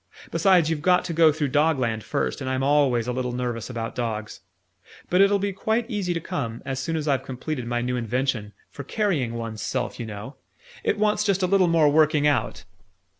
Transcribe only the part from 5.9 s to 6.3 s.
easy to